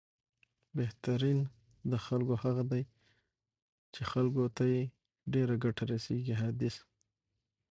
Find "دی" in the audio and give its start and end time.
2.71-2.83